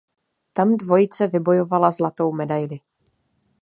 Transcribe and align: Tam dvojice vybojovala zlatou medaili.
Tam 0.59 0.71
dvojice 0.83 1.27
vybojovala 1.35 1.91
zlatou 1.99 2.31
medaili. 2.43 2.79